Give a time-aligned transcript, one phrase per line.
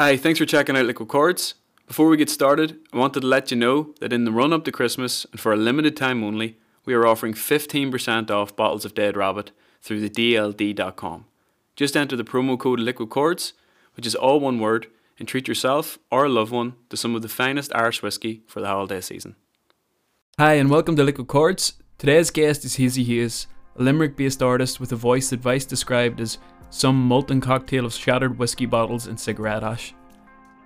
[0.00, 1.54] Hi, thanks for checking out Liquid Chords.
[1.88, 4.64] Before we get started, I wanted to let you know that in the run up
[4.66, 8.94] to Christmas and for a limited time only, we are offering 15% off bottles of
[8.94, 9.50] Dead Rabbit
[9.82, 11.24] through the DLD.com.
[11.74, 13.54] Just enter the promo code Liquid Chords,
[13.94, 14.86] which is all one word,
[15.18, 18.60] and treat yourself or a loved one to some of the finest Irish whiskey for
[18.60, 19.34] the holiday season.
[20.38, 21.72] Hi, and welcome to Liquid Chords.
[21.98, 26.20] Today's guest is Hazey Haze, a Limerick based artist with a voice that Vice described
[26.20, 26.38] as
[26.70, 29.94] some molten cocktail of shattered whiskey bottles and cigarette ash.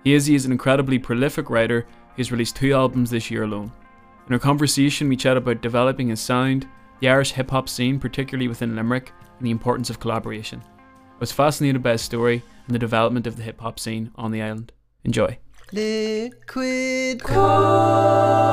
[0.03, 1.85] Hazy is an incredibly prolific writer
[2.15, 3.71] He has released two albums this year alone.
[4.27, 6.67] In our conversation, we chat about developing his sound,
[6.99, 10.61] the Irish hip hop scene, particularly within Limerick, and the importance of collaboration.
[10.63, 14.31] I was fascinated by his story and the development of the hip hop scene on
[14.31, 14.71] the island.
[15.03, 15.37] Enjoy.
[15.71, 18.43] Liquid Talk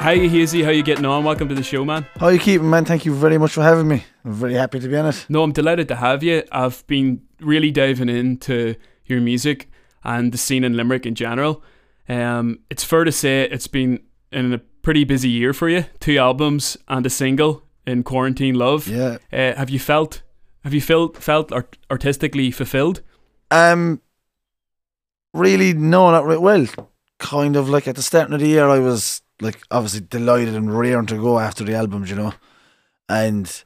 [0.00, 0.62] How you Hazy?
[0.62, 1.24] How you getting on?
[1.24, 2.06] Welcome to the show, man.
[2.18, 2.86] How you keeping, man?
[2.86, 4.02] Thank you very much for having me.
[4.24, 5.26] I'm very happy to be on it.
[5.28, 6.42] No, I'm delighted to have you.
[6.50, 9.68] I've been really diving into your music
[10.02, 11.62] and the scene in Limerick in general.
[12.08, 14.00] Um, it's fair to say it's been
[14.32, 15.84] in a pretty busy year for you.
[16.00, 18.88] Two albums and a single in Quarantine Love.
[18.88, 19.18] Yeah.
[19.30, 20.22] Uh, have you felt
[20.64, 23.02] have you felt felt art- artistically fulfilled?
[23.50, 24.00] Um,
[25.34, 26.40] really, no, not really.
[26.40, 30.54] Well, kind of like at the start of the year, I was like obviously delighted
[30.54, 32.34] and raring to go after the albums, you know,
[33.08, 33.64] and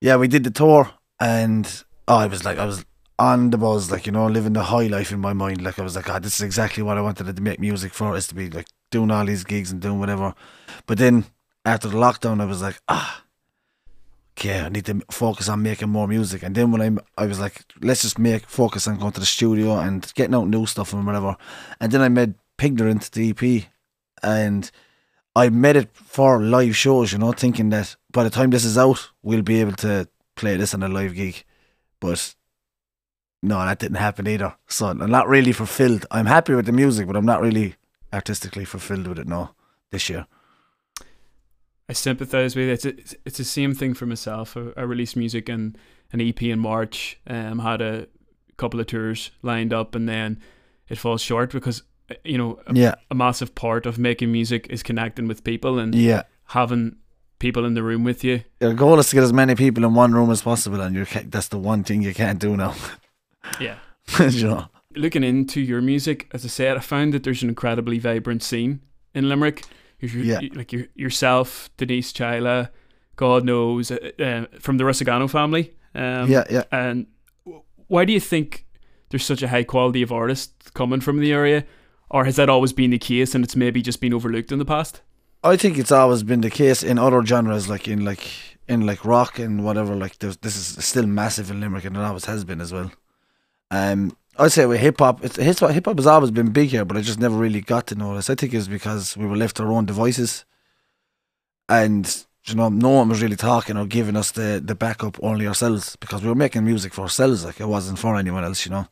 [0.00, 2.84] yeah, we did the tour, and oh, I was like, I was
[3.18, 5.62] on the buzz, like you know, living the high life in my mind.
[5.62, 8.16] Like I was like, God, this is exactly what I wanted to make music for,
[8.16, 10.34] is to be like doing all these gigs and doing whatever.
[10.86, 11.24] But then
[11.64, 13.22] after the lockdown, I was like, ah.
[14.36, 16.42] Okay, I need to focus on making more music.
[16.42, 19.26] And then when I I was like, let's just make focus on going to the
[19.26, 21.36] studio and getting out new stuff and whatever.
[21.80, 23.64] And then I made Pignorant the EP,
[24.24, 24.70] and
[25.36, 27.12] I made it for live shows.
[27.12, 30.56] You know, thinking that by the time this is out, we'll be able to play
[30.56, 31.44] this on a live gig.
[32.00, 32.34] But
[33.42, 34.54] no, that didn't happen either.
[34.68, 36.06] So I'm not really fulfilled.
[36.10, 37.76] I'm happy with the music, but I'm not really
[38.12, 39.28] artistically fulfilled with it.
[39.28, 39.50] No,
[39.90, 40.26] this year.
[41.88, 42.72] I sympathise with you.
[42.72, 42.94] It's a,
[43.26, 44.56] it's the same thing for myself.
[44.56, 45.76] I, I released music and
[46.12, 47.18] an EP in March.
[47.26, 48.06] Um, had a
[48.56, 50.40] couple of tours lined up, and then
[50.88, 51.82] it falls short because
[52.24, 55.94] you know a, Yeah, a massive part of making music is connecting with people and
[55.94, 56.22] yeah.
[56.46, 56.96] having
[57.38, 58.42] people in the room with you.
[58.60, 61.04] Your goal is to get as many people in one room as possible, and you
[61.06, 62.74] can't, that's the one thing you can't do now.
[63.60, 63.76] Yeah.
[64.30, 64.68] you know.
[64.96, 68.80] Looking into your music, as I said, I found that there's an incredibly vibrant scene
[69.14, 69.64] in Limerick.
[70.00, 70.40] You're, Yeah.
[70.40, 72.70] you- like your, yourself, Denise Chaila,
[73.16, 75.74] God knows, uh, uh, from the Rusangano family.
[75.94, 76.64] Um, yeah, yeah.
[76.72, 77.06] And
[77.88, 78.66] why do you think
[79.10, 81.64] there's such a high quality of artists coming from the area?
[82.10, 84.64] Or has that always been the case and it's maybe just been overlooked in the
[84.64, 85.02] past?
[85.42, 88.30] I think it's always been the case in other genres, like in like
[88.66, 89.94] in like rock and whatever.
[89.94, 92.90] Like this is still massive in Limerick, and it always has been as well.
[93.70, 96.84] Um, I'd say with hip hop, it's hip hip hop has always been big here,
[96.84, 98.30] but I just never really got to notice.
[98.30, 100.44] I think it's because we were left our own devices,
[101.68, 105.46] and you know, no one was really talking or giving us the the backup only
[105.46, 107.44] ourselves because we were making music for ourselves.
[107.44, 108.88] Like it wasn't for anyone else, you know.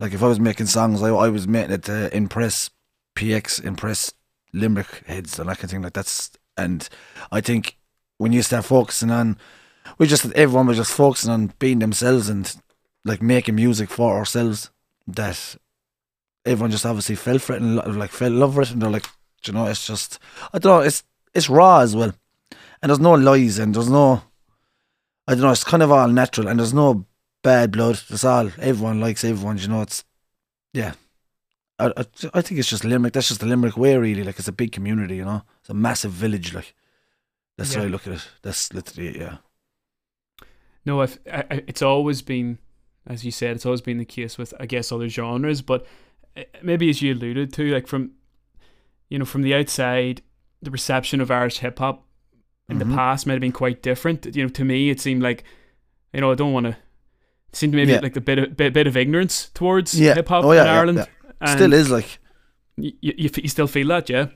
[0.00, 2.70] Like if I was making songs, I, I was making it to impress
[3.16, 4.12] PX, impress
[4.52, 5.82] Limerick heads and that kind of thing.
[5.82, 6.88] Like that's and
[7.32, 7.76] I think
[8.18, 9.38] when you start focusing on,
[9.98, 12.54] we just everyone was just focusing on being themselves and
[13.04, 14.70] like making music for ourselves.
[15.06, 15.56] That
[16.44, 18.90] everyone just obviously fell for it and like fell in love with it, and they're
[18.90, 19.06] like,
[19.44, 20.18] you know, it's just
[20.52, 21.02] I don't know, it's
[21.34, 22.12] it's raw as well,
[22.82, 24.22] and there's no lies and there's no,
[25.26, 27.04] I don't know, it's kind of all natural and there's no
[27.42, 28.00] bad blood.
[28.08, 29.58] That's all everyone likes everyone.
[29.58, 30.04] You know, it's
[30.72, 30.94] yeah.
[31.80, 32.04] I, I,
[32.34, 33.12] I think it's just Limerick.
[33.12, 34.24] That's just the Limerick way, really.
[34.24, 35.42] Like it's a big community, you know.
[35.60, 36.52] It's a massive village.
[36.52, 36.74] Like
[37.56, 38.28] that's how I look at it.
[38.42, 39.36] That's literally it, yeah.
[40.84, 42.58] No, I've, I, it's always been,
[43.06, 45.60] as you said, it's always been the case with, I guess, other genres.
[45.62, 45.86] But
[46.36, 48.12] uh, maybe as you alluded to, like from,
[49.10, 50.22] you know, from the outside,
[50.62, 52.04] the reception of Irish hip hop
[52.68, 52.94] in the Mhm.
[52.94, 54.34] past might have been quite different.
[54.34, 55.44] You know, to me, it seemed like,
[56.12, 56.76] you know, I don't want to.
[57.52, 58.00] Seemed maybe Yeah.
[58.00, 60.14] like a bit of bit, bit of ignorance towards Yeah.
[60.14, 60.98] hip hop Oh, yeah, in Ireland.
[61.40, 61.54] yeah.
[61.54, 62.18] Still is like
[62.76, 64.26] You, you, you still feel that, yeah?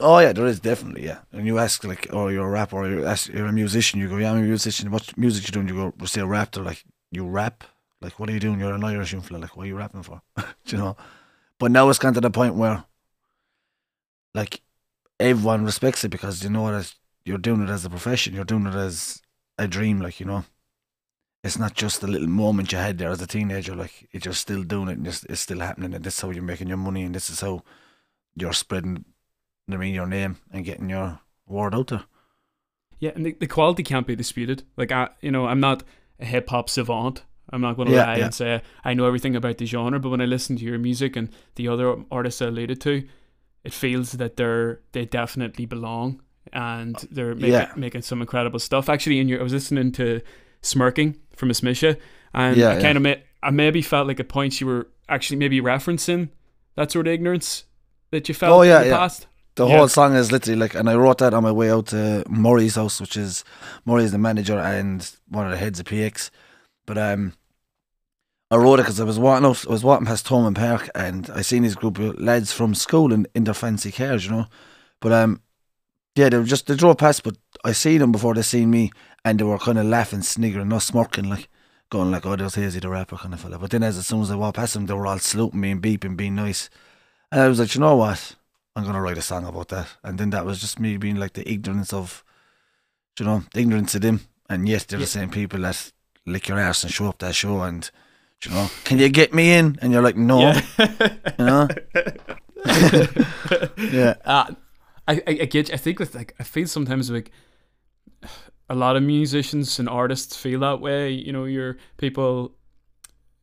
[0.00, 1.18] oh yeah, there is definitely yeah.
[1.32, 3.98] And you ask like, oh, you're a rapper, or you're, ask, you're a musician.
[4.00, 4.90] You go, yeah, I'm a musician.
[4.92, 5.66] What music you doing?
[5.68, 6.52] You go, say rap.
[6.52, 7.64] They're like, you rap?
[8.00, 8.60] Like, what are you doing?
[8.60, 9.38] You're an Irish fella.
[9.40, 10.20] Like, what are you rapping for?
[10.36, 10.96] Do you know?
[11.58, 12.84] But now it's gone to the point where,
[14.34, 14.60] like,
[15.18, 16.94] everyone respects it because you know that
[17.24, 18.34] you're doing it as a profession.
[18.34, 19.20] You're doing it as
[19.58, 20.44] a dream, like you know.
[21.44, 24.40] It's not just a little moment you had there as a teenager, like you're just
[24.40, 27.04] still doing it and it's still happening and this is how you're making your money
[27.04, 27.62] and this is how
[28.34, 29.04] you're spreading
[29.70, 32.04] I mean your name and getting your word out there.
[32.98, 34.64] Yeah, and the, the quality can't be disputed.
[34.76, 35.84] Like I, you know, I'm not
[36.18, 37.22] a hip hop savant.
[37.50, 38.24] I'm not going to Yeah, lie yeah.
[38.26, 41.14] and say I know everything about the genre, but when I listen to your music
[41.16, 43.06] and the other artists I alluded to,
[43.64, 46.20] it feels that they're they definitely belong
[46.52, 47.72] and uh, they're making, Yeah.
[47.76, 48.88] making some incredible stuff.
[48.88, 50.20] Actually, in your I was listening to
[50.68, 51.96] "Smirking" from Ismisha,
[52.34, 52.82] and Yeah, I yeah.
[52.82, 56.28] kind of ma- I maybe felt like at points you were actually maybe referencing
[56.76, 57.64] that sort of ignorance
[58.10, 58.98] that you felt Oh, yeah, in the yeah.
[58.98, 59.26] past.
[59.56, 59.76] The Yeah.
[59.78, 62.76] whole song is literally like, and I wrote that on my way out to Murray's
[62.76, 63.44] house, which is
[63.84, 66.30] Murray's the manager and one of the heads of PX.
[66.86, 67.32] But um,
[68.50, 71.28] I wrote it because I was walking out, I was walking past Thomond Park, and
[71.34, 74.46] I seen this group of lads from school in, in their fancy cars, you know.
[75.00, 75.42] But um,
[76.14, 78.90] yeah, they were just they drove past, but I seen them before they seen me,
[79.28, 81.48] and they were kind of laughing, sniggering, not smirking, like
[81.90, 84.22] going like, "Oh, there's Hazy the rapper kind of fella." But then, as, as soon
[84.22, 86.68] as I walked past them, they were all saluting me and beeping, being nice.
[87.30, 88.36] And I was like, you know what?
[88.76, 89.88] I'm gonna write a song about that.
[90.02, 92.24] And then that was just me being like the ignorance of,
[93.18, 94.20] you know, the ignorance of them.
[94.48, 95.04] And yes, they're Yeah.
[95.04, 95.92] the same people that
[96.26, 97.60] lick your ass and show up that show.
[97.62, 97.90] And
[98.44, 99.78] you know, can you get me in?
[99.82, 100.62] And you're like, no, Yeah.
[101.38, 101.68] you know,
[103.78, 104.54] yeah, uh,
[105.06, 105.68] I, I, I get.
[105.68, 105.74] you.
[105.74, 107.30] I think with like I feel sometimes like
[108.68, 111.10] a lot of musicians and artists feel that way.
[111.10, 112.54] You know, you're people.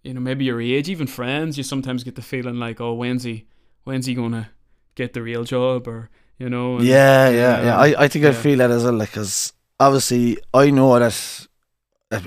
[0.04, 1.58] You know, maybe your age, even friends.
[1.58, 3.48] You sometimes get the feeling like, oh, when's he,
[3.86, 4.52] when's he gonna
[4.94, 6.78] get the real job, or you know?
[6.78, 7.76] and- yeah, yeah, yeah.
[7.76, 11.48] um, I, I think I feel that as well, like, because obviously I know that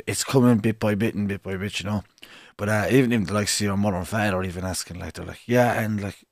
[0.07, 2.03] it's coming bit by bit and bit by bit, you know.
[2.57, 5.47] But uh, even if like see your mother and father even asking like they're like,
[5.47, 6.25] yeah, and like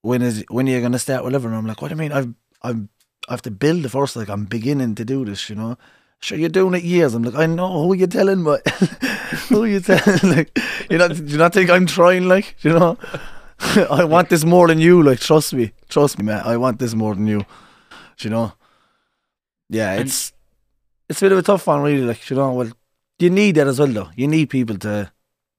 [0.00, 1.48] when is when are you gonna start whatever?
[1.48, 2.12] And I'm like, what do you mean?
[2.12, 2.32] I've
[2.62, 2.88] I'm
[3.28, 5.76] I have to build the first like I'm beginning to do this, you know.
[6.20, 7.14] Sure, you're doing it years.
[7.14, 8.66] I'm like, I know who you're telling, but
[9.48, 10.18] who you telling?
[10.36, 10.58] Like,
[10.90, 12.26] you know, do you not think I'm trying?
[12.26, 12.96] Like, you know,
[13.90, 15.02] I want this more than you.
[15.02, 16.42] Like, trust me, trust me, man.
[16.44, 17.44] I want this more than you.
[18.20, 18.52] You know.
[19.68, 20.32] Yeah, And- it's
[21.08, 22.02] it's a bit of a tough one, really.
[22.02, 22.70] Like, you know, well,
[23.18, 24.08] you need that as well, though.
[24.16, 25.12] You need people to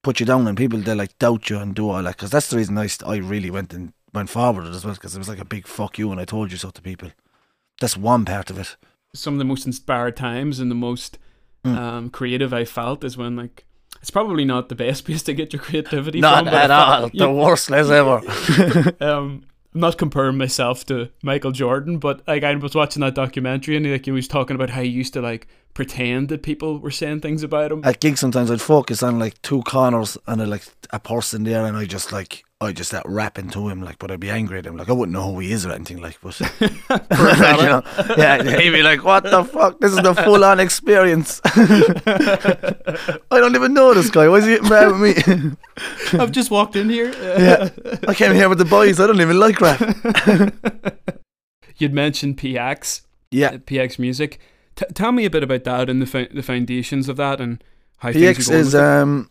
[0.03, 2.17] put you down and people to like doubt you and do all that.
[2.17, 4.95] Because that's the reason I, st- I really went and went forward as well.
[4.95, 7.11] Because it was like a big fuck you and I told you so to people.
[7.79, 8.75] That's one part of it.
[9.17, 11.17] Some of the most inspired times and the most
[11.65, 11.75] Mm.
[11.77, 13.65] um, creative I felt is when like
[13.99, 16.45] it's probably not the best place to get your creativity Not from.
[16.45, 17.09] but at all.
[17.11, 18.21] you- The worst les ever.
[19.01, 19.43] um,
[19.73, 23.91] I'm not comparing myself to Michael Jordan, but like I was watching that documentary and
[23.91, 25.47] like he was talking about how he used to like
[25.77, 27.81] pretend that people were saying things about him.
[27.83, 31.67] At gigs, sometimes I'd focus on like two corners and a, like a person there,
[31.67, 34.57] and I just like I just start rapping to him, like, but I'd be angry
[34.57, 37.83] at him, like I wouldn't know who he is or anything, like, but you know,
[38.17, 39.79] yeah, he'd be like, "What the fuck?
[39.79, 44.27] This is the full on experience." I don't even know this guy.
[44.27, 45.51] Why is he getting mad with me?
[46.19, 47.11] I've just walked in here.
[47.37, 47.69] yeah,
[48.07, 48.99] I came here with the boys.
[48.99, 49.79] I don't even like rap.
[51.77, 54.39] You'd mentioned PX, Yeah, PX music.
[54.77, 57.61] T- tell me a bit about that and the fo- the foundations of that and
[57.97, 59.29] how things PX is um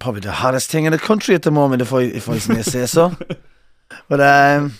[0.00, 2.62] probably the hottest thing in the country at the moment, if I if I may
[2.62, 3.16] say so.
[4.08, 4.74] But um,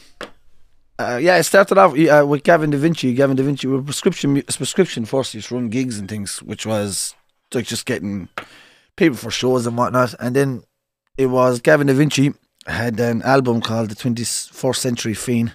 [0.98, 3.14] uh, yeah, it started off uh, with Gavin Da Vinci.
[3.14, 7.14] Gavin Da Vinci with prescription prescription used run gigs and things, which was
[7.54, 8.28] like just getting
[8.96, 10.14] people for shows and whatnot.
[10.20, 10.62] And then
[11.16, 12.34] it was Gavin Da Vinci
[12.66, 15.54] had an album called The Twenty First Century Fiend,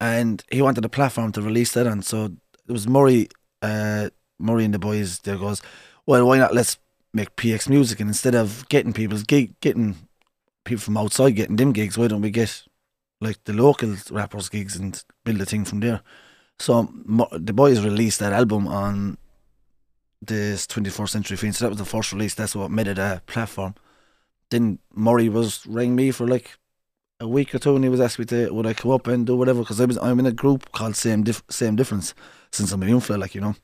[0.00, 2.02] and he wanted a platform to release that on.
[2.02, 2.32] So
[2.68, 3.28] it was Murray,
[3.62, 5.18] uh, Murray and the boys.
[5.20, 5.62] There goes,
[6.06, 6.54] well, why not?
[6.54, 6.78] Let's
[7.12, 9.96] make PX music, and instead of getting people's gig, getting
[10.64, 12.64] people from outside getting them gigs, why don't we get
[13.20, 16.02] like the local rappers gigs and build a thing from there?
[16.58, 16.92] So
[17.32, 19.18] the boys released that album on
[20.22, 21.56] this 21st Century Fiend.
[21.56, 22.34] So that was the first release.
[22.34, 23.74] That's what made it a platform.
[24.50, 26.56] Then Murray was rang me for like
[27.20, 29.26] a week or two, and he was asking me to would I come up and
[29.26, 32.14] do whatever because I was I'm in a group called Same Dif- Same Difference
[32.54, 33.54] since I'm a young fella, like you know.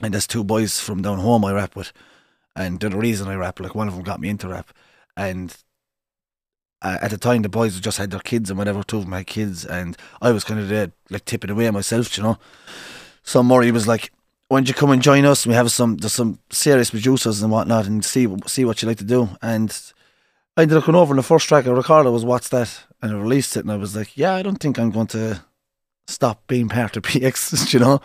[0.00, 1.92] And there's two boys from down home I rap with,
[2.54, 3.58] and they're the reason I rap.
[3.60, 4.72] Like one of them got me into rap,
[5.16, 5.56] and
[6.82, 8.82] uh, at the time the boys just had their kids and whatever.
[8.82, 12.22] Two of had kids, and I was kind of there like tipping away myself, you
[12.22, 12.38] know.
[13.22, 14.12] So Murray was like,
[14.48, 15.46] "Why don't you come and join us?
[15.46, 18.98] We have some there's some serious producers and whatnot, and see see what you like
[18.98, 19.76] to do." And
[20.56, 23.12] I ended up going over, and the first track I recorded was "What's That," and
[23.12, 25.42] I released it, and I was like, "Yeah, I don't think I'm going to
[26.08, 28.00] stop being part of PX," you know.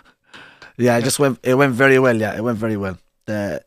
[0.76, 1.40] yeah, it just went.
[1.42, 2.16] It went very well.
[2.16, 2.98] Yeah, it went very well.
[3.26, 3.64] The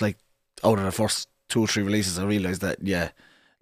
[0.00, 0.18] like
[0.64, 3.10] out of the first two or three releases, I realized that yeah,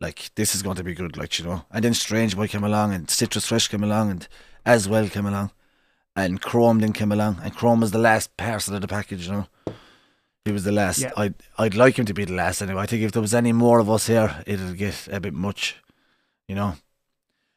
[0.00, 1.16] like this is going to be good.
[1.16, 4.28] Like you know, and then Strange Boy came along, and Citrus Fresh came along, and
[4.64, 5.52] As Well came along,
[6.14, 9.26] and Chrome then came along, and Chrome was the last parcel of the package.
[9.26, 9.46] You know,
[10.44, 11.00] he was the last.
[11.00, 11.12] Yeah.
[11.16, 12.82] I'd I'd like him to be the last anyway.
[12.82, 15.76] I think if there was any more of us here, it'd get a bit much,
[16.48, 16.74] you know.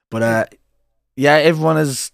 [0.09, 0.45] But uh,
[1.19, 2.11] yeah, everyone is.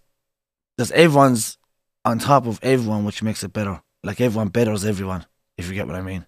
[0.77, 1.57] There's everyone's
[2.03, 3.81] on top of everyone, which makes it better.
[4.03, 5.25] Like everyone betters everyone,
[5.57, 6.25] if you get what I mean.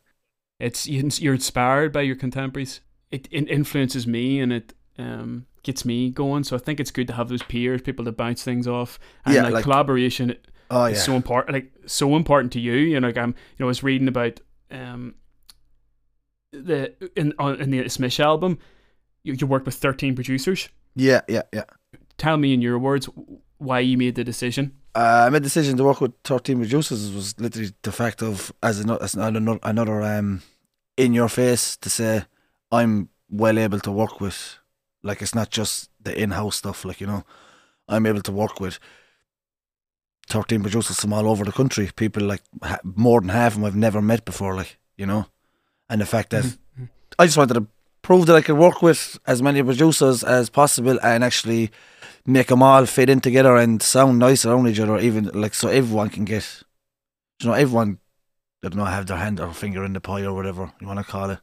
[0.60, 2.82] It's you- you're inspired by your contemporaries.
[3.12, 6.44] It, it influences me and it um, gets me going.
[6.44, 9.36] So I think it's good to have those peers, people to bounce things off, and
[9.36, 10.36] Yeah, like, like- collaboration
[10.70, 11.54] Oh is yeah, so important.
[11.54, 12.74] Like so important to you.
[12.74, 13.30] You know, like I'm.
[13.30, 14.40] You know, I was reading about
[14.72, 15.16] um
[16.52, 18.60] the in on in the Smith album.
[19.24, 20.70] You, you worked with thirteen producers.
[20.96, 21.64] yeah, yeah, yeah.
[22.18, 23.10] Tell me in your words
[23.58, 24.74] why you made the decision.
[24.96, 28.52] Uh, I made the decision to work with 13 producers was literally the fact of
[28.64, 30.42] as another, as another, another um,
[30.96, 32.24] in your face to say
[32.72, 34.58] I'm well able to work with
[35.04, 37.24] like it's not just the in-house stuff like you know
[37.88, 38.80] I'm able to work with
[40.30, 43.66] 13 producers from all over the country people like ha- more than half of them
[43.66, 45.28] I've never met before like you know
[45.90, 46.58] and the fact that
[47.20, 47.68] I just wanted to
[48.02, 51.72] prove that I could work with as many producers as possible and actually
[52.28, 55.70] make them all fit in together and sound nice around each other, even like so
[55.70, 56.62] everyone can get,
[57.42, 58.00] you know, everyone,
[58.62, 61.06] don't know, have their hand or finger in the pie or whatever you want to
[61.06, 61.40] call it.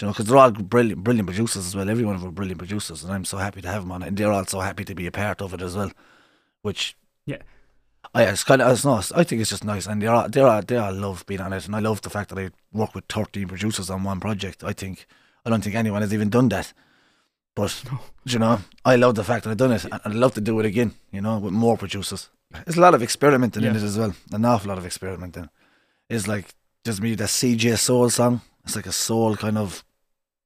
[0.00, 1.88] You know, because they're all brilliant, brilliant producers as well.
[1.88, 4.02] Every one of them are brilliant producers, and I'm so happy to have them on
[4.02, 4.08] it.
[4.08, 5.90] And they're all so happy to be a part of it as well,
[6.62, 7.38] which Yeah.
[8.14, 9.12] I it's kind of it's nice.
[9.12, 11.52] I think it's just nice, and they all they all they all love being on
[11.52, 14.64] it, and I love the fact that I work with 13 producers on one project.
[14.64, 15.06] I think
[15.46, 16.72] I don't think anyone has even done that,
[17.54, 17.82] but
[18.24, 20.58] you know, I love the fact that I've done it, and I'd love to do
[20.60, 20.94] it again.
[21.10, 22.28] You know, with more producers.
[22.66, 24.14] There's a lot of experimenting in it as well.
[24.30, 25.48] An awful lot of experimenting.
[26.10, 26.54] It's like
[26.84, 28.42] just me that CJ Soul song.
[28.64, 29.84] It's like a soul kind of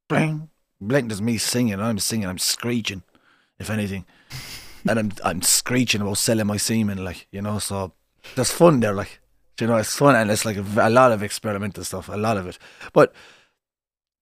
[0.08, 0.48] bling,
[0.80, 1.08] bling.
[1.08, 1.80] There's me singing.
[1.80, 2.28] I'm singing.
[2.28, 3.02] I'm screeching,
[3.58, 4.04] if anything,
[4.88, 7.58] and I'm I'm screeching about selling my semen, like you know.
[7.58, 7.92] So
[8.34, 9.20] there's fun there, like
[9.60, 12.46] you know, it's fun and it's like a lot of experimental stuff, a lot of
[12.46, 12.58] it.
[12.92, 13.12] But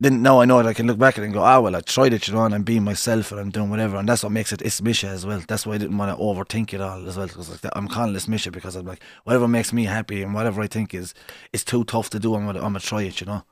[0.05, 1.75] then now I know it, I can look back at it and go, ah, well,
[1.77, 4.23] I tried it, you know, and I'm being myself and I'm doing whatever, and that's
[4.23, 5.43] what makes it Ismisha as well.
[5.49, 8.15] That's why I didn't want to overthink it all as well, because like I'm calling
[8.15, 11.15] it Ismisha because I'm like, whatever makes me happy and whatever I think is
[11.53, 13.45] is too tough to do, I'm gonna I'm gonna try it, you know.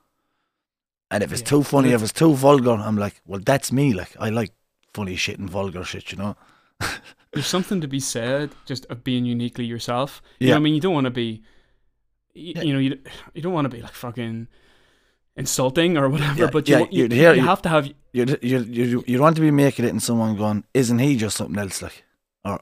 [1.10, 1.48] And if it's Yeah.
[1.48, 3.92] too funny, if it's too vulgar, I'm like, well, that's me.
[3.92, 4.52] Like I like
[4.94, 6.36] funny shit and vulgar shit, you know.
[7.32, 10.20] There's something to be said just of being uniquely yourself.
[10.38, 10.54] You know Yeah.
[10.56, 10.74] what I mean?
[10.74, 11.42] You don't want to be,
[12.34, 12.62] you, Yeah.
[12.62, 12.98] you know, you,
[13.34, 14.48] you don't want to be like fucking
[15.36, 17.86] insulting or whatever, Yeah, but you, yeah, you, you'd hear- you you- have to have,
[18.12, 21.36] You you you you want to be making it, and someone going, isn't he just
[21.36, 21.80] something else?
[21.80, 22.04] Like,
[22.44, 22.60] or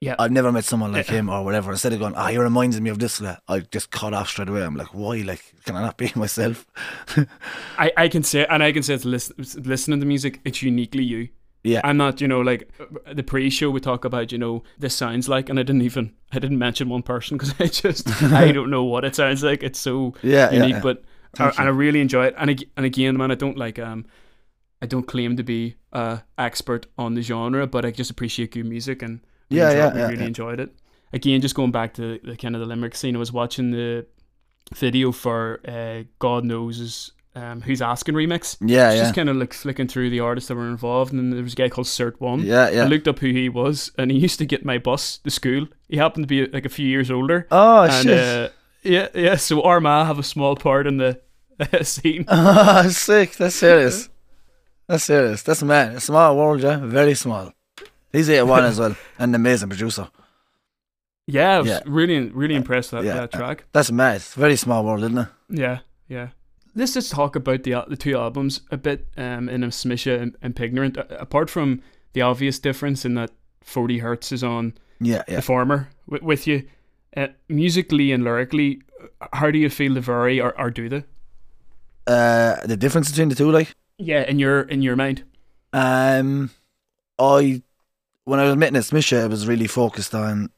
[0.00, 1.16] yeah, I've never met someone like Yeah.
[1.18, 1.72] him or whatever.
[1.72, 4.62] Instead of going, ah, he reminds me of this, I just cut off straight away.
[4.62, 5.16] I'm like, why?
[5.22, 6.64] Like, can I not be myself?
[7.78, 11.02] I, I can say, and I can say, it's listen, listening to music, it's uniquely
[11.02, 11.28] you.
[11.64, 11.80] Yeah.
[11.82, 12.70] I'm not, you know, like
[13.10, 16.38] the pre-show we talk about, you know, this sounds like, and I didn't even, I
[16.38, 19.62] didn't mention one person because I just, I don't know what it sounds like.
[19.62, 20.80] It's so Yeah, yeah, unique, yeah.
[20.82, 21.02] but
[21.40, 22.34] I, and I really enjoy it.
[22.38, 24.06] And ag- and again, man, I don't like, um,
[24.82, 28.66] I don't claim to be a expert on the genre, but I just appreciate good
[28.66, 30.26] music and we Yeah, enjoy- yeah, yeah, really yeah.
[30.26, 30.74] enjoyed it.
[31.12, 34.06] Again, just going back to the kind of the Limerick scene, I was watching the
[34.74, 38.56] video for uh, God knows um, who's asking remix.
[38.60, 39.00] Yeah, yeah.
[39.02, 41.56] Just kind of like flicking through the artists that were involved, and there was a
[41.56, 42.40] guy called Cert One.
[42.40, 42.84] Yeah, yeah.
[42.84, 45.66] I looked up who he was, and he used to get my bus to school.
[45.88, 47.46] He happened to be like a few years older.
[47.50, 48.18] Oh, and shit.
[48.18, 48.48] uh,
[48.84, 49.36] yeah, yeah.
[49.36, 51.20] So Armagh have a small part in the
[51.82, 52.24] scene.
[52.28, 53.32] Oh, sick.
[53.36, 54.08] That's serious.
[54.86, 55.42] That's serious.
[55.42, 55.94] That's mad.
[55.96, 56.76] A small world, yeah.
[56.84, 57.52] Very small.
[58.12, 58.88] He's 81 as well.
[58.90, 58.96] And
[59.30, 60.08] an amazing producer.
[61.26, 61.80] Yeah, I was Yeah.
[61.86, 63.20] really, really impressed with that, yeah.
[63.22, 63.64] that track.
[63.72, 64.20] That's mad.
[64.20, 65.28] Very small world, isn't it?
[65.48, 66.28] Yeah, yeah.
[66.74, 70.36] Let's just talk about the the two albums a bit um, in a Smisha and,
[70.42, 70.96] and Pignorant.
[70.96, 71.80] A- apart from
[72.12, 73.30] the obvious difference in that
[73.62, 75.36] 40 Hertz is on Yeah, yeah.
[75.36, 76.64] the former with, with you,
[77.16, 78.80] uh, musically and lyrically,
[79.32, 81.04] how do you feel they vary or, or do they?
[82.06, 85.24] Uh, the difference between the two, like, Yeah, in your in your mind.
[85.72, 86.50] um,
[87.18, 87.62] I,
[88.24, 90.50] when I was making it, Smisha, it was really focused on,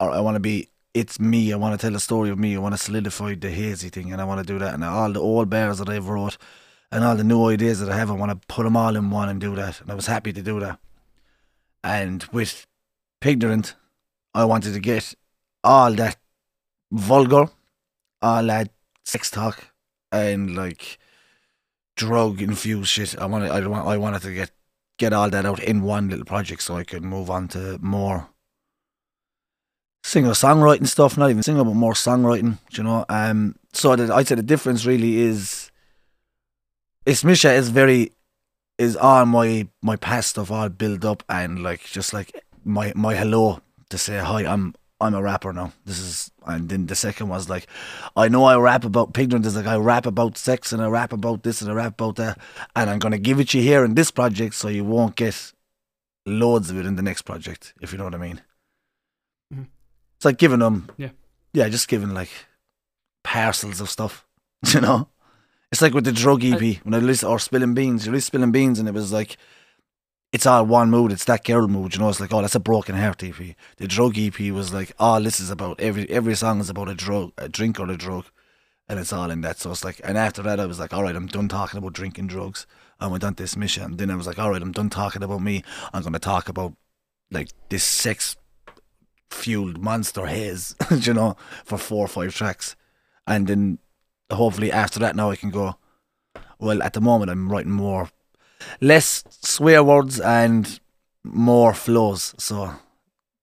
[0.00, 1.52] or I want to be, it's me.
[1.52, 2.56] I want to tell a story of me.
[2.56, 4.74] I want to solidify the hazy thing, and I want to do that.
[4.74, 6.36] And all the old bars that I've wrote,
[6.90, 9.10] and all the new ideas that I have, I want to put them all in
[9.10, 9.80] one and do that.
[9.80, 10.78] And I was happy to do that.
[11.84, 12.66] And with
[13.20, 13.74] Pignorant,
[14.34, 15.14] I wanted to get
[15.64, 16.16] all that
[16.90, 17.50] vulgar,
[18.22, 18.70] all that
[19.04, 19.72] sex talk,
[20.12, 20.98] and like
[21.96, 23.18] drug infused shit.
[23.18, 24.50] I wanted, I want, I wanted to get
[24.98, 28.28] get all that out in one little project so I could move on to more
[30.02, 31.16] singer songwriting stuff.
[31.16, 32.58] Not even singer, but more songwriting.
[32.72, 33.56] You know, um.
[33.72, 35.70] So that I'd say the difference really is,
[37.04, 38.12] is Misha is very
[38.78, 43.14] is all my my past stuff all built up and like just like my my
[43.14, 43.60] hello
[43.90, 44.46] to say hi.
[44.46, 45.72] I'm I'm a rapper now.
[45.84, 47.68] This is, and then the second was like,
[48.16, 49.46] I know I rap about pigment.
[49.46, 52.16] Is like I rap about sex and I rap about this and I rap about
[52.16, 52.38] that,
[52.74, 55.52] and I'm gonna give it to you here in this project, so you won't get
[56.26, 58.40] loads of it in the next project, if you know what I mean.
[59.54, 59.66] Mhm.
[60.16, 61.10] It's like giving them, Yeah.
[61.52, 62.30] yeah, just giving like
[63.22, 64.26] parcels of stuff,
[64.74, 65.08] you know.
[65.70, 68.04] It's like with the drug EP when I released or spilling beans.
[68.06, 69.36] You released spilling beans, and it was like
[70.32, 71.12] it's all one mood.
[71.12, 72.08] It's that girl mood, you know.
[72.08, 73.56] It's like oh, that's a broken heart EP.
[73.76, 76.94] The drug EP was like oh, this is about every every song is about a
[76.94, 78.26] drug, a drink or a drug,
[78.88, 79.58] and it's all in that.
[79.58, 81.94] So it's like, and after that, I was like, all right, I'm done talking about
[81.94, 82.66] drinking drugs.
[83.00, 83.96] I went on this mission.
[83.96, 85.62] Then I was like, all right, I'm done talking about me.
[85.92, 86.74] I'm gonna talk about
[87.30, 88.36] like this sex
[89.30, 92.76] fueled monster haze, you know, for four or five tracks,
[93.26, 93.78] and then
[94.30, 95.76] hopefully after that now I can go.
[96.60, 98.10] Well, at the moment I'm writing more,
[98.80, 100.80] less swear words and
[101.24, 102.34] more flows.
[102.38, 102.74] So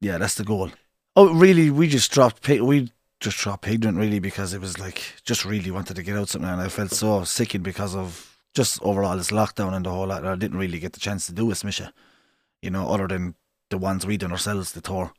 [0.01, 0.71] yeah, that's the goal.
[1.15, 1.69] Oh, really?
[1.69, 2.47] We just dropped.
[2.47, 6.29] We just dropped Ignorant really because it was like just really wanted to get out
[6.29, 10.07] something, and I felt so sickened because of just overall this lockdown and the whole
[10.07, 10.25] lot.
[10.25, 11.91] I didn't really get the chance to do a smisha,
[12.61, 13.35] you know, other than
[13.69, 15.11] the ones we done ourselves, the tour.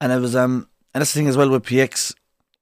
[0.00, 2.14] And it was um, and that's the thing as well with PX.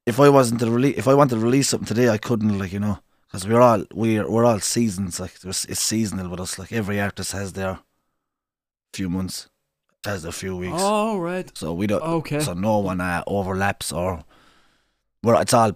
[0.06, 2.72] If I wasn't to release, if I wanted to release something today, I couldn't, like
[2.72, 2.98] you know,
[3.34, 5.18] because we're all we're we're all seasons.
[5.18, 6.56] Like it's seasonal with us.
[6.56, 7.80] Like every artist has their
[8.92, 9.48] few months,
[10.04, 10.76] has a few weeks.
[10.78, 11.50] Oh right.
[11.58, 12.00] So we don't.
[12.02, 12.38] Okay.
[12.38, 14.22] So no one uh, overlaps or.
[15.24, 15.72] Well, it's all.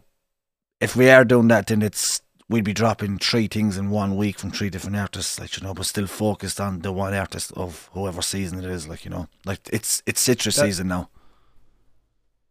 [0.80, 4.38] If we are doing that, then it's we'd be dropping three things in one week
[4.38, 7.90] from three different artists, like you know, but still focused on the one artist of
[7.92, 11.10] whoever season it is, like you know, like it's it's citrus That- season now.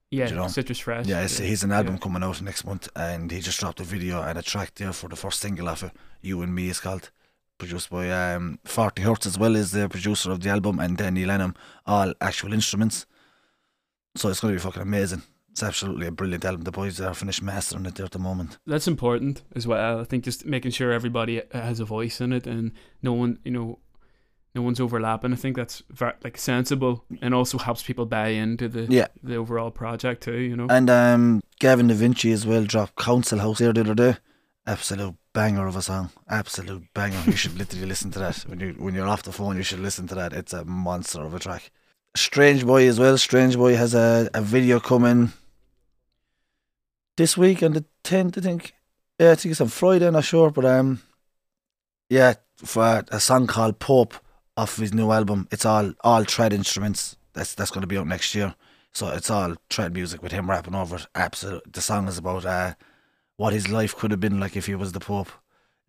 [0.10, 0.48] Yeah, you know.
[0.48, 1.06] citrus fresh.
[1.06, 2.00] Yeah, he's an album yeah.
[2.00, 5.10] coming out next month, and he just dropped a video and a track there for
[5.10, 5.92] the first single off it.
[6.22, 7.12] You and Me is called,
[7.58, 11.26] produced by um, Forty Hertz as well as the producer of the album, and Danny
[11.26, 13.06] Lenham, all actual instruments.
[14.16, 15.24] So it's going to be fucking amazing.
[15.52, 16.62] It's absolutely a brilliant album.
[16.62, 18.60] The boys are finished mastering it there at the moment.
[18.66, 20.00] That's important as well.
[20.00, 23.52] I think just making sure everybody has a voice in it and no one, you
[23.52, 23.80] know,
[24.58, 25.32] no one's overlapping.
[25.32, 29.08] I think that's ver- like sensible and also helps people buy into the Yeah.
[29.24, 30.38] the overall project too.
[30.38, 30.67] You know.
[30.70, 34.17] And um, Gavin Da Vinci as well dropped Council House here the other day.
[34.65, 36.10] Absolute banger of a song.
[36.28, 37.22] Absolute banger.
[37.26, 38.38] You should literally listen to that.
[38.48, 40.34] When you when you're off the phone you should listen to that.
[40.34, 41.72] It's a monster of a track.
[42.15, 43.17] Strange Boy as well.
[43.17, 45.32] Strange Boy has a, a video coming
[47.15, 48.74] this week on the tenth, I think.
[49.20, 51.02] Yeah, I think it's on Friday, not sure, but um
[52.10, 54.13] yeah, for a song called Pope
[54.58, 55.48] off his new album.
[55.52, 57.15] It's all all tread instruments.
[57.34, 58.56] That's that's gonna be out next year.
[58.91, 61.08] So it's all tread music with him rapping over it.
[61.13, 61.72] Absolute.
[61.72, 62.74] The song is about uh,
[63.36, 65.30] what his life could have been like if he was the Pope.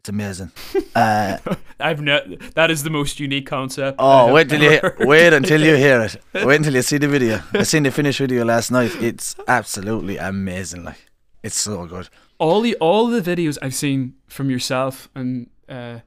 [0.00, 0.52] It's amazing.
[0.94, 1.38] Uh,
[1.78, 2.18] I've no,
[2.57, 3.98] that is the most unique concept.
[4.00, 4.96] Oh, wait till you heard.
[5.07, 6.16] wait until you hear it.
[6.44, 7.40] Wait until you see the video.
[7.52, 8.90] I seen the finished video last night.
[9.00, 10.83] It's absolutely amazing.
[10.83, 11.07] Like
[11.44, 12.09] it's so good.
[12.40, 16.00] all the all the videos I've seen from yourself and uh,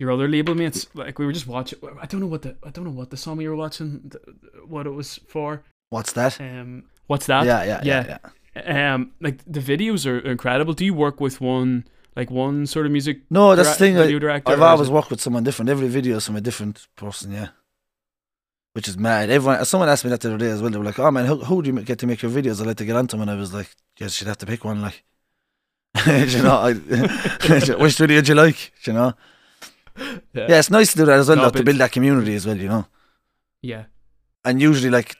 [0.00, 1.78] your other label mates, like we were just watching.
[2.00, 4.10] I don't know what the I don't know what the song we were watching,
[4.66, 5.62] what it was for.
[5.90, 6.40] What's that?
[6.40, 7.44] Um, what's that?
[7.44, 8.18] yeah, yeah, yeah,
[8.56, 8.94] yeah.
[8.94, 10.72] Um, like the videos are incredible.
[10.72, 11.84] Do you work with one
[12.16, 13.20] like one sort of music?
[13.28, 13.98] No, that's the thing.
[13.98, 15.68] I- video director, I've always worked with someone different.
[15.68, 17.48] Every video is from a different person, yeah.
[18.72, 19.28] Which is mad.
[19.28, 20.70] Everyone, someone asked me that the other day as well.
[20.70, 22.64] They were like, "Oh man, who, who do you get to make your videos?" I
[22.64, 24.80] like to get onto them, and I was like, "Yes, you'd have to pick one."
[24.80, 25.02] Like,
[26.06, 26.72] you know, I,
[27.74, 28.72] which video do you like?
[28.86, 29.12] You know,
[30.00, 30.46] Yeah.
[30.48, 32.46] yeah, it's nice to do that as well, No, though, to build that community as
[32.46, 32.56] well.
[32.56, 32.86] You know,
[33.62, 33.84] Yeah.
[34.44, 35.16] and usually like,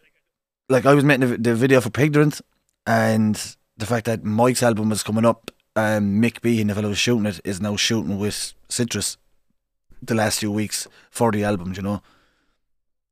[0.69, 2.41] like I was making the, the video for Pignorant,
[2.87, 6.99] and the fact that Mike's album was coming up, um, Mick Behan, the fellow was
[6.99, 9.17] shooting it, is now shooting with Citrus
[10.03, 12.03] the last few weeks for the album, you know.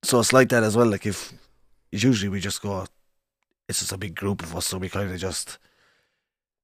[0.03, 0.87] So it's like that as well.
[0.87, 1.33] Like if
[1.93, 2.87] usually we just go,
[3.69, 5.59] it's just a big group of us, so we kind of just,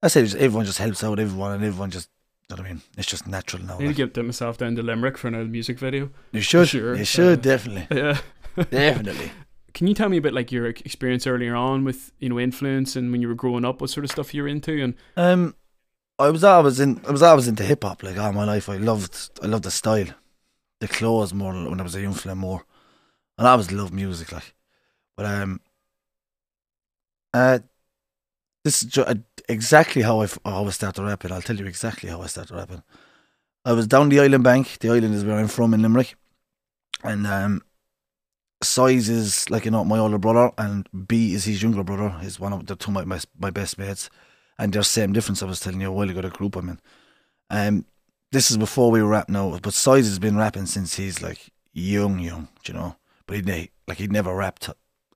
[0.03, 2.09] I say, just, everyone just helps out everyone, and everyone just,
[2.50, 2.83] know what I mean?
[2.96, 3.74] It's just natural now.
[3.76, 3.96] I need to like.
[3.96, 6.11] get them myself down to Limerick for another music video.
[6.33, 8.18] you should, sure, you should uh, definitely, Yeah.
[8.70, 9.30] definitely.
[9.72, 13.11] Can you tell me about like your experience earlier on with you know influence and
[13.11, 15.54] when you were growing up, what sort of stuff you were into and Um,
[16.18, 17.00] I was always in.
[17.09, 18.02] I was always into hip hop.
[18.04, 19.30] Like all my life, I loved.
[19.42, 20.07] I loved the style,
[20.80, 22.64] the clothes more when I was a young fella more,
[23.37, 24.30] and I always loved music.
[24.30, 24.54] Like,
[25.16, 25.61] but um,
[27.33, 27.59] uh,
[28.62, 29.14] this is ju- uh,
[29.48, 31.33] exactly how I, how I started rapping.
[31.33, 32.83] I'll tell you exactly how I started rapping.
[33.64, 34.78] I was down the island bank.
[34.80, 36.16] The island is where I'm from in Limerick,
[37.02, 37.62] and um,
[38.62, 42.18] Size is like you know my older brother, and B is his younger brother.
[42.20, 44.11] He's one of the two of my my best mates
[44.59, 46.80] and there's same difference I was telling you a while ago the group I'm in.
[47.50, 47.87] Um
[48.33, 52.18] this is before we rap now, but Size has been rapping since he's like young,
[52.18, 52.96] young, you know.
[53.26, 54.70] But he like he'd never rapped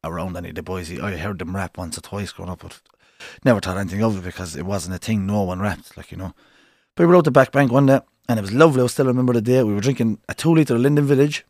[0.04, 0.88] around any of the boys.
[0.88, 2.80] He, I heard them rap once or twice growing up, but
[3.44, 5.26] never thought anything of it because it wasn't a thing.
[5.26, 6.34] No one rapped, like you know.
[6.94, 8.82] But we were out the back bank one day, and it was lovely.
[8.82, 9.62] I still remember the day.
[9.62, 11.44] We were drinking a two litre Linden Village,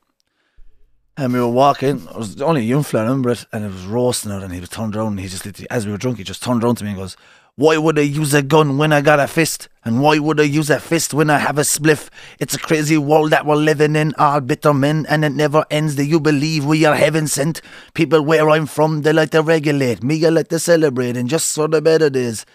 [1.16, 2.07] and we were walking.
[2.07, 4.42] It was only a young fella, I remember it, and it was roasting out.
[4.42, 6.62] And he was turned around, and he just as we were drunk, he just turned
[6.62, 7.16] around to me and goes,
[7.58, 9.68] "Why would I use a gun when I got a fist?
[9.84, 12.08] And why would I use a fist when I have a spliff?
[12.38, 15.96] It's a crazy world that we're living in, all bitter men, and it never ends.
[15.96, 17.60] Do you believe we are heaven sent?
[17.94, 20.04] People where I'm from, they like to regulate.
[20.04, 22.46] Me, I like to celebrate, and just for the better days."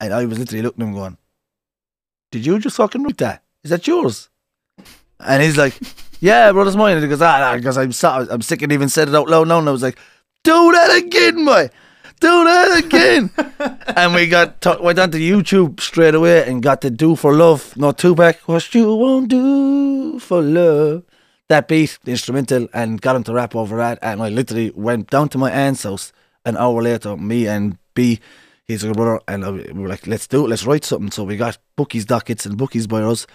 [0.00, 1.16] And I was literally looking at him going,
[2.30, 3.42] "Did you just fucking write that?
[3.64, 4.28] Is that yours?"
[5.18, 5.74] And he's like,
[6.20, 8.88] "Yeah, bro, that's mine." And he goes, "Ah, because I'm so, I'm sick and even
[8.88, 9.98] said it out loud now." And I was like,
[10.44, 11.68] "Do that again, boy."
[12.22, 13.30] Do that again,
[13.96, 17.76] and we got t- went onto YouTube straight away and got to "Do for Love,"
[17.76, 18.36] no Tupac.
[18.46, 21.02] What you won't do for love,
[21.48, 23.98] that beat, the instrumental, and got him to rap over that.
[24.02, 26.12] And I literally went down to my aunt's house
[26.44, 27.16] an hour later.
[27.16, 28.20] Me and B,
[28.68, 30.48] his little brother, and I- we were like, "Let's do it.
[30.48, 33.26] Let's write something." So we got bookies dockets and bookies by us,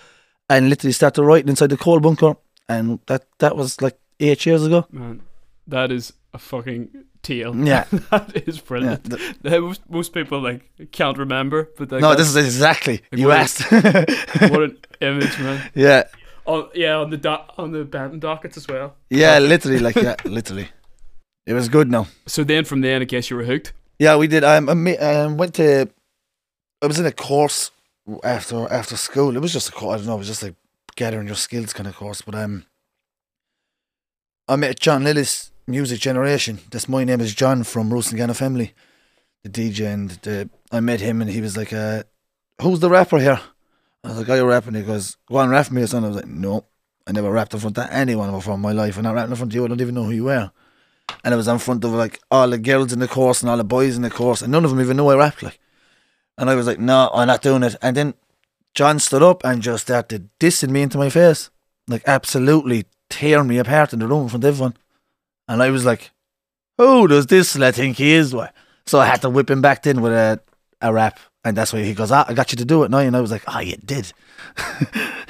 [0.50, 2.36] and literally started writing inside the coal bunker.
[2.70, 4.86] And that that was like eight years ago.
[4.92, 5.24] Man,
[5.68, 6.90] that is a fucking
[7.28, 7.54] tale.
[7.56, 7.86] Yeah.
[8.12, 9.04] that is brilliant.
[9.10, 10.62] th- Uh, most, most people like
[10.92, 13.72] can't remember, but no, this is exactly Like, you what- asked.
[14.52, 15.58] what an image, man.
[15.76, 16.04] yeah,
[16.46, 18.96] On yeah, on the do- on the Benton dockets as well.
[19.10, 20.68] yeah, literally, like yeah, literally.
[21.46, 21.90] It was good.
[21.90, 22.06] now.
[22.26, 23.74] So then from then, I guess you were hooked.
[24.00, 24.44] Yeah, we did.
[24.44, 25.88] Um, I um, went to.
[26.84, 27.72] I was in a course
[28.24, 29.36] after after school.
[29.36, 29.94] It was just a course.
[29.94, 30.16] I don't know.
[30.16, 30.56] It was just like
[30.96, 32.22] gathering your skills kind of course.
[32.22, 32.66] But um,
[34.48, 36.60] I met John Lillis, Music Generation.
[36.72, 38.74] That's my name is John from Rusangano Family,
[39.44, 42.04] the DJ, and the, I met him and he was like, uh,
[42.62, 43.42] "Who's the rapper here?"
[44.04, 46.16] I was like, "Are you rapping?" He goes, "Go on, rap me or something." I
[46.16, 46.66] was like, "No,
[47.06, 48.98] I never rapped in front of anyone before in my life.
[48.98, 49.66] I'm not rapping in front of you.
[49.66, 50.52] I don't even know who you were."
[51.24, 53.58] and it was in front of like all the girls in the course and all
[53.58, 55.60] the boys in the course, and none of them even knew I rapped like.
[56.38, 58.14] And I was like, "No, I'm not doing it." And then
[58.74, 61.50] John stood up and just started dissing me into my face,
[61.88, 64.78] like absolutely tearing me apart in the room in front of everyone.
[65.48, 66.12] And I was like,
[66.78, 68.36] "Who does this lad think he is?"
[68.86, 70.40] So I had to whip him back in with a
[70.82, 73.00] a rap, and that's why he goes, ah, "I got you to do it now."
[73.00, 74.14] And I was like, "Ah, you did,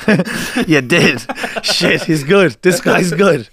[0.68, 1.26] you did.
[1.64, 2.58] Shit, he's good.
[2.62, 3.50] This guy's good."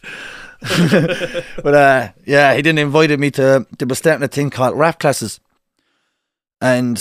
[1.62, 3.66] but uh, yeah, he didn't invite me to.
[3.78, 5.40] They were starting a thing called rap classes,
[6.60, 6.96] and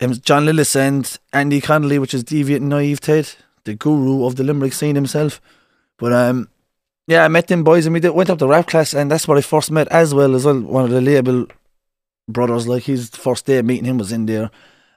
[0.00, 4.36] it was John Lillis and Andy Connolly, which is Deviant Naive Ted, the guru of
[4.36, 5.40] the Limerick scene himself.
[5.98, 6.48] But um,
[7.06, 9.28] yeah, I met them boys and we did, went up to rap class, and that's
[9.28, 11.46] where I first met as well as well one of the label
[12.28, 12.66] brothers.
[12.66, 14.50] Like his first day meeting him was in there.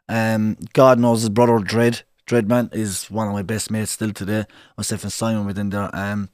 [0.07, 2.01] Um, God knows his brother Dread.
[2.25, 4.45] Dreadman is one of my best mates still today.
[4.77, 5.89] Myself and Simon within there.
[5.93, 6.29] Um,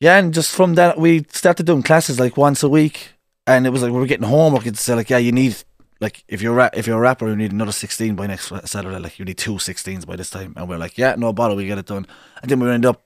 [0.00, 3.12] yeah, and just from that we started doing classes like once a week,
[3.46, 4.66] and it was like we were getting homework.
[4.66, 5.56] It's like yeah, you need
[6.00, 8.98] like if you're ra- if you're a rapper, you need another sixteen by next Saturday.
[8.98, 11.66] Like you need two 16s by this time, and we're like yeah, no bother, we
[11.66, 12.06] get it done.
[12.42, 13.02] And then we ended up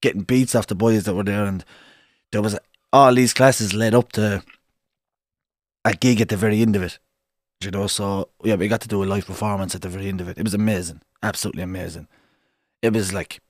[0.00, 1.64] getting beats off the boys that were there, and
[2.32, 2.58] there was
[2.92, 4.42] all these classes led up to
[5.84, 6.98] a gig at the very end of it.
[7.60, 10.20] You know, so yeah, we got to do a live performance at the very end
[10.20, 10.38] of it.
[10.38, 12.06] It was amazing, absolutely amazing.
[12.82, 13.40] It was like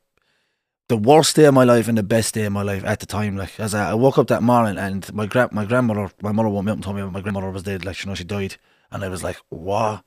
[0.88, 3.06] the worst day of my life and the best day of my life at the
[3.06, 3.36] time.
[3.36, 6.48] Like as I, I woke up that morning and my gra- my grandmother, my mother
[6.48, 7.84] woke me up and told me my grandmother was dead.
[7.84, 8.56] Like you know, she died,
[8.92, 10.04] and I was like, what?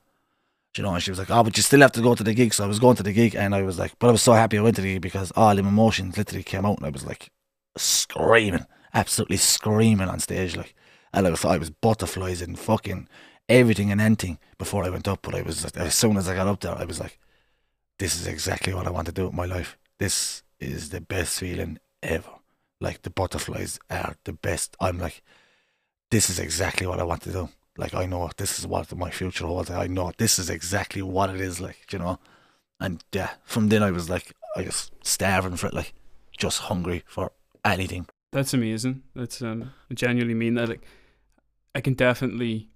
[0.78, 2.34] You know, and she was like, oh, but you still have to go to the
[2.34, 2.54] gig.
[2.54, 4.34] So I was going to the gig, and I was like, but I was so
[4.34, 6.90] happy I went to the gig because all the emotions literally came out, and I
[6.90, 7.32] was like
[7.76, 10.76] screaming, absolutely screaming on stage, like,
[11.14, 13.08] and I was, I was butterflies and fucking
[13.48, 15.22] everything and anything before I went up.
[15.24, 17.18] But I was as soon as I got up there, I was like,
[17.98, 19.78] this is exactly what I want to do with my life.
[19.98, 22.30] This is the best feeling ever.
[22.80, 24.78] Like the butterflies are the best.
[24.80, 25.22] I'm like,
[26.12, 27.50] this is exactly what I want to do.
[27.80, 29.72] Like I know this is what my future holds.
[29.72, 32.20] I know this is exactly what it is like, you know.
[32.80, 35.94] And yeah, from then I was like, I was starving for it, like
[36.38, 37.32] just hungry for
[37.64, 38.08] anything.
[38.32, 39.04] That's amazing.
[39.16, 40.70] That's um, I genuinely mean that.
[40.70, 40.84] Like,
[41.74, 42.70] I can definitely.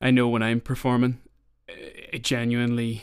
[0.00, 1.18] I know when I'm performing,
[1.68, 3.02] I- genuinely.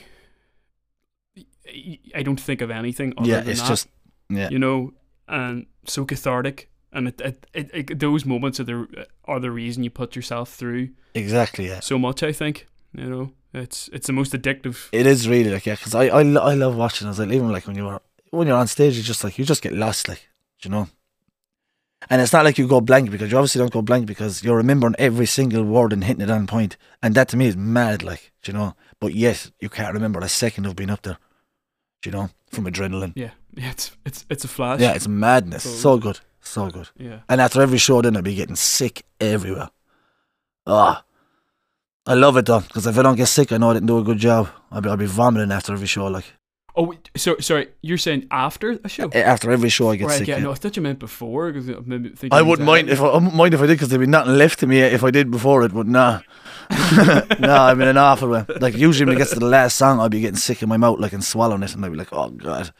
[1.67, 3.13] I- I don't think of anything.
[3.17, 3.87] Other yeah, than it's that, just
[4.29, 4.93] yeah, you know,
[5.27, 6.69] and so cathartic.
[6.95, 10.49] And it, it, it, it, those moments are the are the reason you put yourself
[10.53, 11.67] through exactly.
[11.67, 12.23] Yeah, so much.
[12.23, 14.87] I think you know it's it's the most addictive.
[14.91, 17.07] it is really like yeah, because I, I I love watching.
[17.09, 19.45] As like even like when you are when you're on stage, you just like you
[19.45, 20.29] just get lost, like
[20.63, 20.87] you know.
[22.09, 24.57] And it's not like you go blank because you obviously don't go blank because you're
[24.57, 26.77] remembering every single word and hitting it on point.
[27.01, 28.75] And that to me is mad, like you know.
[28.99, 31.17] But yet you can't remember a second of being up there,
[32.05, 33.13] you know, from adrenaline.
[33.15, 33.71] Yeah, yeah.
[33.71, 34.79] It's it's it's a flash.
[34.81, 35.63] Yeah, it's madness.
[35.63, 36.89] So- So good, So good.
[36.97, 37.19] Yeah.
[37.27, 39.69] And after every show, then I'd be getting sick everywhere.
[40.67, 41.03] Ah,
[42.05, 43.97] I love it though, because if I don't get sick, I know I didn't do
[43.97, 44.49] a good job.
[44.71, 46.07] I'll be, I'll be vomiting after every show.
[46.07, 46.25] Like
[46.77, 47.69] Oh, wait, so sorry.
[47.81, 49.09] You're saying after a show?
[49.11, 50.17] after every show, I get right.
[50.17, 50.27] sick.
[50.27, 50.37] Yeah.
[50.37, 50.43] yeah.
[50.43, 51.51] No, I thought you meant before.
[51.51, 53.89] Because maybe thinking I wouldn't mind if I, I wouldn't mind if I did, because
[53.89, 55.73] there'd be nothing left to me if I did before it.
[55.73, 56.19] But nah,
[57.39, 58.45] nah, I'm in an awful way.
[58.59, 60.75] Like usually when it gets to the last song, I'll be getting sick in my
[60.75, 62.73] mouth, like and swallowing it, and I'd be like, oh god,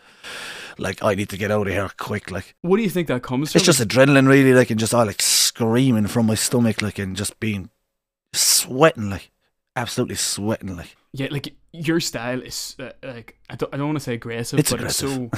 [0.79, 2.31] like I need to get out of here quick.
[2.31, 3.59] Like What do you think that comes from?
[3.59, 7.15] it's just adrenaline, really, like and just all like screaming from my stomach, like and
[7.15, 7.69] just being
[8.33, 9.31] sweating, like
[9.75, 10.95] absolutely sweating, like.
[11.13, 14.59] yeah, like your style is uh, like I don't I don't want to say aggressive,
[14.59, 15.29] It's but it's so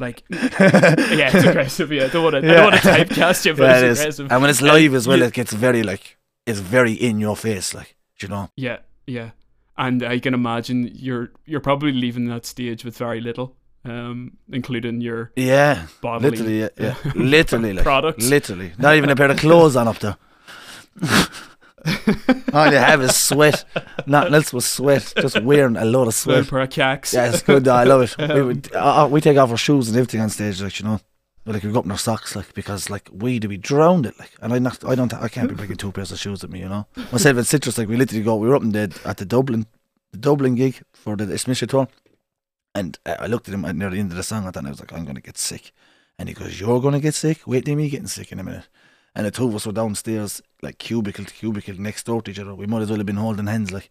[0.00, 1.92] like yeah, it's aggressive.
[1.92, 4.00] Yeah, I don't want to I don't want to typecast you, but Yeah, it's is.
[4.00, 4.32] aggressive.
[4.32, 7.74] And when it's live as well, it gets very like it's very in your face,
[7.74, 8.50] like do you know.
[8.56, 9.30] Yeah, yeah.
[9.78, 13.54] And I can imagine you're you're probably leaving that stage with very little,
[13.86, 16.94] um, including your Yeah, bodily literally, yeah, yeah.
[17.14, 18.28] literally, like Products.
[18.28, 20.16] literally, not even a pair of clothes on up there.
[22.52, 23.64] All you have is sweat.
[24.06, 25.12] Nothing else was sweat.
[25.20, 26.48] Just wearing a lot of little sweat.
[26.48, 27.14] pair of cacks.
[27.14, 27.64] Yeah, it's good.
[27.64, 28.16] though, I love it.
[28.34, 30.86] We, would, uh, uh, we take off our shoes and everything on stage, like you
[30.86, 31.00] know.
[31.44, 34.04] But, like we go up in our socks, like because like we do be drowned
[34.04, 36.42] it, like, and I not, I don't, I can't be bringing two pairs of shoes
[36.42, 36.88] with me, you know.
[37.12, 39.64] Myself and Citrus, like we literally go, we were up in the at the Dublin,
[40.10, 41.86] the Dublin gig for the Ismisha tour,
[42.76, 44.68] and I looked at him at near the end of the song, I thought I
[44.68, 45.72] was like, I'm gonna get sick,
[46.18, 47.46] and he goes, You're gonna get sick?
[47.46, 48.68] Wait till me getting sick in a minute.
[49.14, 52.38] And the two of us were downstairs, like cubicle to cubicle next door to each
[52.38, 52.54] other.
[52.54, 53.90] We might as well have been holding hands, like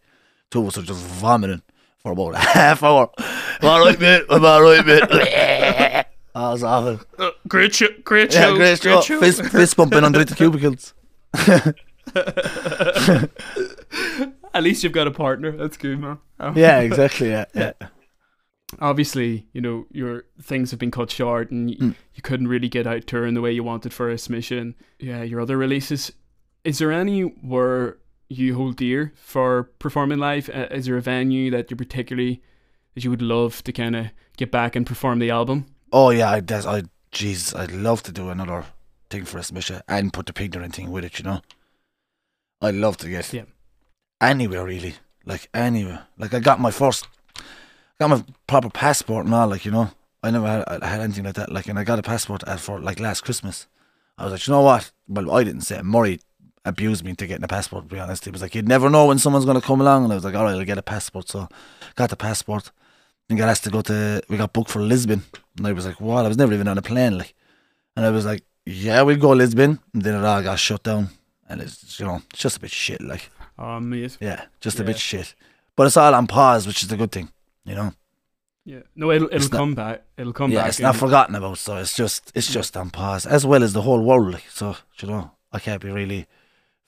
[0.50, 1.62] two of us were just vomiting
[1.98, 3.10] for about a half hour.
[3.18, 3.24] Am
[3.62, 4.22] I right, all right, mate.
[4.30, 5.02] I'm all right, mate.
[5.02, 7.00] it was awful.
[7.18, 8.54] Uh, great show, great show.
[8.54, 9.20] Yeah, show, great show.
[9.20, 10.94] Fist, fist bumping under the cubicles.
[14.54, 15.50] At least you've got a partner.
[15.50, 16.18] That's good, man.
[16.38, 16.52] Oh.
[16.54, 17.30] Yeah, exactly.
[17.30, 17.72] Yeah, yeah.
[18.80, 21.94] Obviously, you know your things have been cut short, and y- Mm.
[22.14, 24.74] you couldn't really get out touring the way you wanted for a submission.
[24.98, 26.12] Yeah, your other releases.
[26.64, 27.98] Is there any where
[28.28, 30.50] you hold dear for performing live?
[30.52, 32.42] Uh, is there a venue that you particularly
[32.94, 35.66] that you would love to kind of get back and perform the album?
[35.92, 38.64] Oh yeah, I, that's, I, jeez, I'd love to do another
[39.10, 41.20] thing for us, Misha, and put the pignorant thing with it.
[41.20, 41.40] You know,
[42.60, 43.44] I'd love to get Yeah.
[44.20, 46.08] anywhere really, like anywhere.
[46.18, 47.06] Like I got my first,
[47.98, 49.48] got my proper passport and all.
[49.48, 49.90] Like you know,
[50.22, 51.52] I never had, I had anything like that.
[51.52, 53.66] Like, and I got a passport for like last Christmas.
[54.18, 54.90] I was like, you know what?
[55.08, 55.84] Well, I didn't say it.
[55.84, 56.20] Murray
[56.64, 57.88] abused me into getting a passport.
[57.88, 60.12] To be honest, he was like, you'd never know when someone's gonna come along, and
[60.12, 61.28] I was like, all right, I'll get a passport.
[61.28, 61.48] So,
[61.94, 62.70] got the passport.
[63.28, 64.22] And got asked to go to.
[64.28, 65.24] We got booked for Lisbon,
[65.56, 66.24] and I was like, what?
[66.24, 67.34] I was never even on a plane, like.
[67.96, 69.80] And I was like, yeah, we'll go Lisbon.
[69.92, 71.08] And then it all got shut down,
[71.48, 73.30] and it's you know, it's just a bit shit, like.
[73.58, 74.16] Oh, mate.
[74.20, 75.34] Yeah, just a bit shit.
[75.74, 77.30] But it's all on pause, which is the good thing,
[77.66, 77.92] you know.
[78.64, 78.80] Yeah.
[78.96, 80.02] No, it'll it'll It's not- come back.
[80.16, 80.68] It'll come yeah, back.
[80.70, 83.82] it's not forgotten about, so it's just it's just on pause, as well as the
[83.82, 84.40] whole world.
[84.50, 86.26] So you know, I can't be really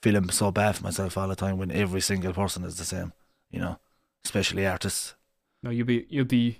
[0.01, 3.13] feeling so bad for myself all the time when every single person is the same,
[3.51, 3.77] you know,
[4.25, 5.15] especially artists.
[5.63, 6.59] No, you'll be you'll be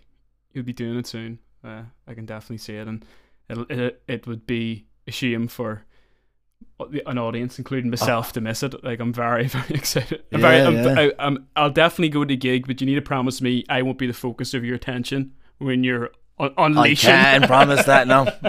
[0.54, 1.40] you'll be doing it soon.
[1.64, 3.04] Uh, I can definitely see it, and
[3.50, 5.84] it'll, it it would be a shame for
[7.06, 7.92] an audience, including ah.
[7.92, 8.84] myself, to miss it.
[8.84, 10.24] Like I'm very very excited.
[10.32, 11.00] I'm very, I'm, yeah.
[11.00, 13.82] I, I'm, I'll definitely go to the gig, but you need to promise me I
[13.82, 17.10] won't be the focus of your attention when you're un- I unleashing.
[17.10, 18.24] can promise that now.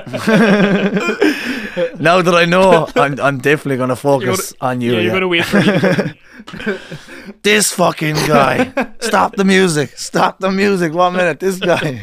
[2.00, 4.92] now that I know, I'm I'm definitely gonna focus on you.
[4.92, 5.12] yeah, you're yeah.
[5.12, 6.14] gonna wait for me.
[7.42, 8.72] This fucking guy.
[9.00, 9.96] Stop the music.
[9.96, 10.92] Stop the music.
[10.92, 11.38] One minute.
[11.38, 12.02] This guy.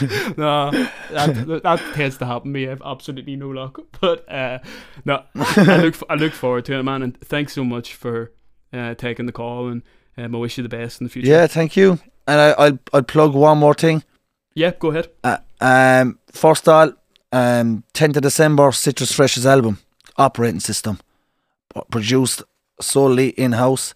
[0.36, 0.70] no,
[1.10, 2.52] that, that tends to happen.
[2.52, 3.78] Me, I have absolutely no luck.
[4.00, 4.58] But uh,
[5.04, 7.02] no, I look I look forward to it, man.
[7.02, 8.32] And thanks so much for
[8.72, 9.82] uh, taking the call, and
[10.16, 11.28] um, I wish you the best in the future.
[11.30, 11.98] Yeah, thank you.
[12.26, 14.02] And I, I'll I'll plug one more thing.
[14.54, 14.72] yeah.
[14.78, 15.08] Go ahead.
[15.22, 16.92] Uh, um, first all,
[17.32, 19.78] um, 10th of December, Citrus Fresh's album,
[20.16, 20.98] Operating System,
[21.90, 22.42] produced
[22.80, 23.94] solely in house.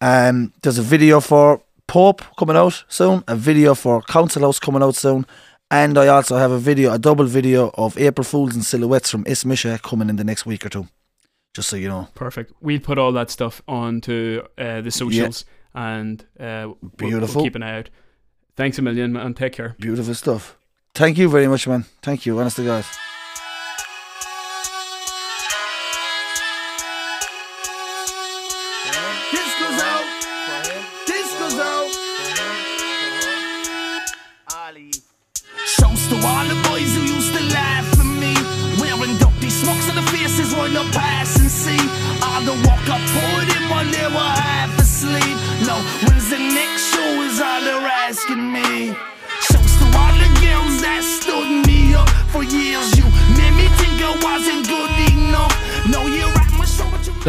[0.00, 4.80] Um, there's a video for Pope coming out soon, a video for Council House coming
[4.80, 5.26] out soon,
[5.72, 9.24] and I also have a video, a double video of April Fools and Silhouettes from
[9.24, 10.86] Ismisha coming in the next week or two.
[11.52, 12.06] Just so you know.
[12.14, 12.52] Perfect.
[12.60, 17.42] We'll put all that stuff onto uh, the socials, and uh, we'll- We'll, Beautiful.
[17.42, 17.90] keep an eye out.
[18.54, 19.34] Thanks a million, man.
[19.34, 19.74] Take care.
[19.80, 20.56] Beautiful stuff.
[20.94, 21.86] Thank you very much, man.
[22.02, 23.09] Thank you, honest to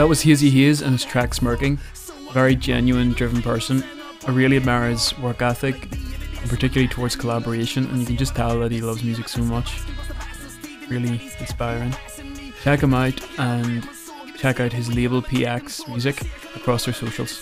[0.01, 1.77] that was Hazey Haze and his track Smirking.
[2.31, 3.83] Very genuine, driven person.
[4.27, 5.91] I really admire his work ethic,
[6.47, 9.79] particularly towards collaboration, and you can just tell that he loves music so much.
[10.89, 11.95] Really inspiring.
[12.63, 13.87] Check him out and
[14.37, 16.19] check out his label PX Music
[16.55, 17.37] across their socials.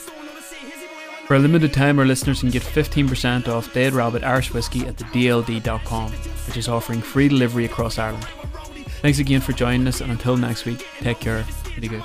[1.27, 4.97] For a limited time, our listeners can get 15% off Dead Rabbit Irish Whiskey at
[4.97, 8.27] the DLD.com, which is offering free delivery across Ireland.
[9.01, 11.45] Thanks again for joining us, and until next week, take care.
[11.63, 12.03] Pretty good.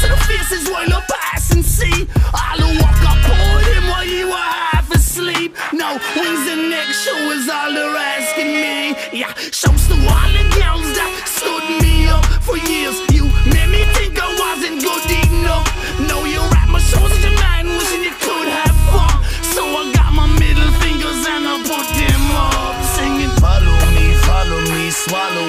[0.00, 2.08] So the faces won't look past and see.
[2.32, 5.52] I'll walk up poured him while you were half asleep.
[5.74, 8.96] No wings and neck shoulders, all they're asking me.
[9.12, 12.96] Yeah, shows the wall and gowns that stood me up for years.
[13.12, 15.68] You made me think I wasn't good enough.
[16.08, 19.20] No, you're at my shoulders and your mind wishing you could have fun.
[19.52, 24.60] So I got my middle fingers and I put them up, singing, Follow me, follow
[24.72, 25.39] me, swallow.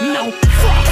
[0.00, 0.87] no fuck.